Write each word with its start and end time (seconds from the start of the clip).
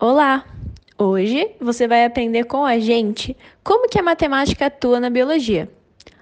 Olá! 0.00 0.46
Hoje 0.96 1.56
você 1.60 1.88
vai 1.88 2.04
aprender 2.04 2.44
com 2.44 2.64
a 2.64 2.78
gente 2.78 3.36
como 3.64 3.88
que 3.88 3.98
a 3.98 4.02
matemática 4.02 4.66
atua 4.66 5.00
na 5.00 5.10
biologia. 5.10 5.68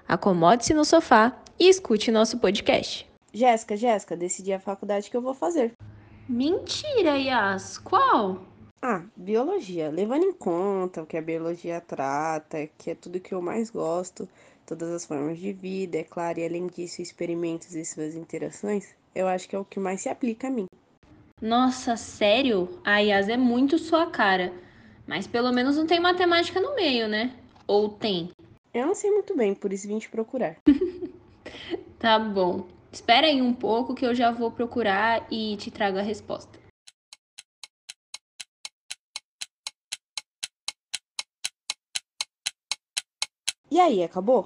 Acomode-se 0.07 0.73
no 0.73 0.83
sofá 0.83 1.39
e 1.59 1.69
escute 1.69 2.09
nosso 2.09 2.39
podcast. 2.39 3.07
Jéssica, 3.31 3.77
Jéssica, 3.77 4.17
decidi 4.17 4.51
a 4.51 4.59
faculdade 4.59 5.11
que 5.11 5.15
eu 5.15 5.21
vou 5.21 5.35
fazer. 5.35 5.73
Mentira, 6.27 7.19
Yas! 7.19 7.77
Qual? 7.77 8.41
Ah, 8.81 9.03
biologia. 9.15 9.91
Levando 9.91 10.23
em 10.23 10.33
conta 10.33 11.03
o 11.03 11.05
que 11.05 11.15
a 11.15 11.21
biologia 11.21 11.79
trata, 11.79 12.67
que 12.79 12.89
é 12.89 12.95
tudo 12.95 13.19
que 13.19 13.35
eu 13.35 13.43
mais 13.43 13.69
gosto, 13.69 14.27
todas 14.65 14.89
as 14.89 15.05
formas 15.05 15.37
de 15.37 15.53
vida, 15.53 15.99
é 15.99 16.03
claro, 16.03 16.39
e 16.39 16.45
além 16.47 16.65
disso, 16.65 16.99
experimentos 16.99 17.75
e 17.75 17.85
suas 17.85 18.15
interações, 18.15 18.95
eu 19.13 19.27
acho 19.27 19.47
que 19.47 19.55
é 19.55 19.59
o 19.59 19.65
que 19.65 19.79
mais 19.79 20.01
se 20.01 20.09
aplica 20.09 20.47
a 20.47 20.49
mim. 20.51 20.66
Nossa, 21.41 21.95
sério? 21.95 22.81
A 22.83 22.97
Yas 22.97 23.29
é 23.29 23.37
muito 23.37 23.77
sua 23.77 24.07
cara. 24.07 24.51
Mas 25.05 25.27
pelo 25.27 25.51
menos 25.51 25.77
não 25.77 25.85
tem 25.85 25.99
matemática 25.99 26.59
no 26.59 26.73
meio, 26.73 27.07
né? 27.07 27.31
Ou 27.67 27.89
tem? 27.89 28.31
Eu 28.73 28.87
não 28.87 28.95
sei 28.95 29.11
muito 29.11 29.37
bem, 29.37 29.53
por 29.53 29.71
isso 29.71 29.87
vim 29.87 29.99
te 29.99 30.09
procurar. 30.09 30.57
Tá 31.99 32.19
bom. 32.19 32.67
Espera 32.91 33.25
aí 33.25 33.41
um 33.41 33.53
pouco 33.53 33.95
que 33.95 34.05
eu 34.05 34.13
já 34.13 34.29
vou 34.29 34.51
procurar 34.51 35.25
e 35.31 35.57
te 35.57 35.71
trago 35.71 35.97
a 35.97 36.01
resposta. 36.01 36.59
E 43.71 43.79
aí, 43.79 44.03
acabou? 44.03 44.45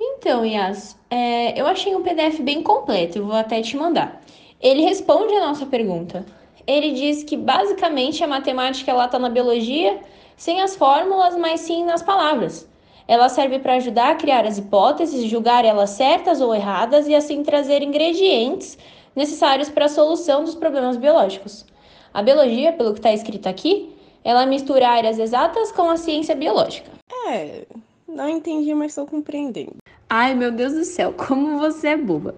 Então, 0.00 0.44
Yas, 0.44 0.98
é, 1.08 1.60
eu 1.60 1.66
achei 1.66 1.94
um 1.94 2.02
PDF 2.02 2.42
bem 2.42 2.62
completo, 2.64 3.18
eu 3.18 3.26
vou 3.26 3.36
até 3.36 3.62
te 3.62 3.76
mandar. 3.76 4.20
Ele 4.60 4.82
responde 4.82 5.34
a 5.34 5.46
nossa 5.46 5.66
pergunta. 5.66 6.26
Ele 6.66 6.92
diz 6.92 7.22
que 7.22 7.36
basicamente 7.36 8.22
a 8.22 8.26
matemática 8.26 8.90
ela 8.90 9.06
está 9.06 9.18
na 9.18 9.28
biologia 9.28 10.00
sem 10.36 10.60
as 10.60 10.76
fórmulas, 10.76 11.36
mas 11.36 11.60
sim 11.60 11.84
nas 11.84 12.02
palavras. 12.02 12.68
Ela 13.06 13.28
serve 13.28 13.58
para 13.58 13.74
ajudar 13.74 14.10
a 14.10 14.14
criar 14.16 14.44
as 14.44 14.58
hipóteses, 14.58 15.24
julgar 15.24 15.64
elas 15.64 15.90
certas 15.90 16.40
ou 16.40 16.54
erradas 16.54 17.08
e 17.08 17.14
assim 17.14 17.42
trazer 17.42 17.82
ingredientes 17.82 18.76
necessários 19.16 19.70
para 19.70 19.86
a 19.86 19.88
solução 19.88 20.44
dos 20.44 20.54
problemas 20.54 20.96
biológicos. 20.96 21.64
A 22.12 22.22
biologia, 22.22 22.72
pelo 22.72 22.92
que 22.92 22.98
está 22.98 23.12
escrito 23.12 23.48
aqui, 23.48 23.94
ela 24.22 24.44
mistura 24.44 24.88
áreas 24.88 25.18
exatas 25.18 25.72
com 25.72 25.88
a 25.88 25.96
ciência 25.96 26.34
biológica. 26.34 26.90
É, 27.28 27.64
não 28.06 28.28
entendi, 28.28 28.74
mas 28.74 28.92
estou 28.92 29.06
compreendendo. 29.06 29.76
Ai, 30.10 30.34
meu 30.34 30.50
Deus 30.50 30.72
do 30.74 30.84
céu, 30.84 31.14
como 31.14 31.58
você 31.58 31.88
é 31.88 31.96
boba. 31.96 32.34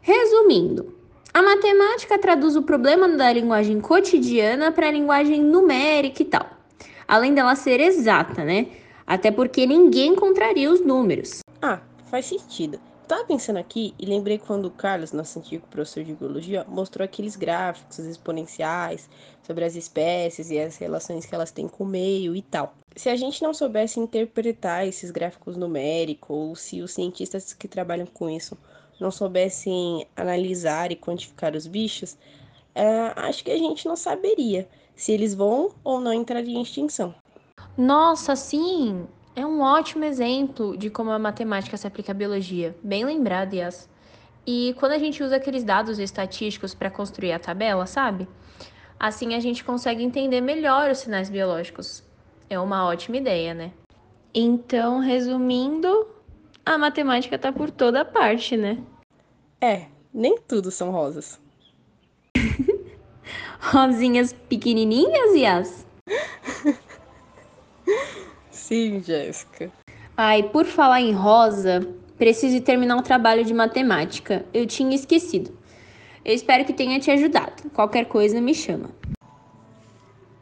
Resumindo, 0.00 0.94
a 1.34 1.40
matemática 1.40 2.18
traduz 2.18 2.56
o 2.56 2.62
problema 2.62 3.08
da 3.08 3.32
linguagem 3.32 3.80
cotidiana 3.80 4.70
para 4.70 4.88
a 4.88 4.92
linguagem 4.92 5.42
numérica 5.42 6.22
e 6.22 6.26
tal. 6.26 6.46
Além 7.08 7.32
dela 7.32 7.54
ser 7.54 7.80
exata, 7.80 8.44
né? 8.44 8.66
Até 9.06 9.30
porque 9.30 9.66
ninguém 9.66 10.12
encontraria 10.12 10.70
os 10.70 10.84
números. 10.84 11.40
Ah, 11.62 11.80
faz 12.10 12.26
sentido. 12.26 12.78
Tava 13.06 13.24
pensando 13.24 13.58
aqui 13.58 13.94
e 13.98 14.06
lembrei 14.06 14.38
quando 14.38 14.66
o 14.66 14.70
Carlos, 14.70 15.12
nosso 15.12 15.38
antigo 15.38 15.66
professor 15.66 16.04
de 16.04 16.14
biologia, 16.14 16.64
mostrou 16.68 17.04
aqueles 17.04 17.36
gráficos 17.36 17.98
exponenciais 17.98 19.08
sobre 19.42 19.64
as 19.64 19.74
espécies 19.74 20.50
e 20.50 20.58
as 20.58 20.76
relações 20.76 21.26
que 21.26 21.34
elas 21.34 21.50
têm 21.50 21.68
com 21.68 21.84
o 21.84 21.86
meio 21.86 22.34
e 22.34 22.42
tal. 22.42 22.74
Se 22.94 23.08
a 23.08 23.16
gente 23.16 23.42
não 23.42 23.52
soubesse 23.52 23.98
interpretar 23.98 24.86
esses 24.86 25.10
gráficos 25.10 25.56
numéricos, 25.56 26.30
ou 26.30 26.56
se 26.56 26.80
os 26.80 26.92
cientistas 26.92 27.52
que 27.52 27.68
trabalham 27.68 28.06
com 28.06 28.30
isso 28.30 28.56
não 29.00 29.10
soubessem 29.10 30.06
analisar 30.16 30.92
e 30.92 30.96
quantificar 30.96 31.56
os 31.56 31.66
bichos, 31.66 32.16
é, 32.74 33.12
acho 33.16 33.44
que 33.44 33.50
a 33.50 33.58
gente 33.58 33.86
não 33.86 33.96
saberia 33.96 34.68
se 34.94 35.12
eles 35.12 35.34
vão 35.34 35.74
ou 35.82 36.00
não 36.00 36.12
entrar 36.12 36.40
em 36.40 36.62
extinção. 36.62 37.14
Nossa, 37.76 38.36
sim! 38.36 39.06
É 39.34 39.46
um 39.46 39.62
ótimo 39.62 40.04
exemplo 40.04 40.76
de 40.76 40.90
como 40.90 41.10
a 41.10 41.18
matemática 41.18 41.76
se 41.78 41.86
aplica 41.86 42.12
à 42.12 42.14
biologia. 42.14 42.76
Bem 42.82 43.04
lembrado, 43.04 43.54
Yas. 43.54 43.88
E 44.46 44.74
quando 44.78 44.92
a 44.92 44.98
gente 44.98 45.22
usa 45.22 45.36
aqueles 45.36 45.64
dados 45.64 45.98
estatísticos 45.98 46.74
para 46.74 46.90
construir 46.90 47.32
a 47.32 47.38
tabela, 47.38 47.86
sabe? 47.86 48.28
Assim 49.00 49.34
a 49.34 49.40
gente 49.40 49.64
consegue 49.64 50.02
entender 50.02 50.42
melhor 50.42 50.90
os 50.90 50.98
sinais 50.98 51.30
biológicos. 51.30 52.04
É 52.50 52.60
uma 52.60 52.86
ótima 52.86 53.16
ideia, 53.16 53.54
né? 53.54 53.72
Então, 54.34 54.98
resumindo, 55.00 56.06
a 56.64 56.76
matemática 56.76 57.38
tá 57.38 57.50
por 57.50 57.70
toda 57.70 58.04
parte, 58.04 58.54
né? 58.54 58.78
É, 59.60 59.86
nem 60.12 60.36
tudo 60.36 60.70
são 60.70 60.90
rosas. 60.90 61.40
Rosinhas 63.60 64.34
pequenininhas, 64.34 65.34
Yas? 65.34 65.86
Sim, 68.72 69.02
Jéssica. 69.02 69.70
Ai, 70.16 70.44
por 70.44 70.64
falar 70.64 71.02
em 71.02 71.12
rosa, 71.12 71.86
preciso 72.16 72.58
terminar 72.62 72.96
um 72.96 73.02
trabalho 73.02 73.44
de 73.44 73.52
matemática. 73.52 74.46
Eu 74.54 74.66
tinha 74.66 74.94
esquecido. 74.94 75.52
Eu 76.24 76.34
espero 76.34 76.64
que 76.64 76.72
tenha 76.72 76.98
te 76.98 77.10
ajudado. 77.10 77.68
Qualquer 77.74 78.06
coisa 78.06 78.40
me 78.40 78.54
chama. 78.54 78.88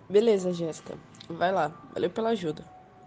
Beleza, 0.08 0.52
Jéssica. 0.52 0.96
Vai 1.28 1.50
lá. 1.50 1.72
Valeu 1.92 2.08
pela 2.08 2.28
ajuda. 2.28 2.64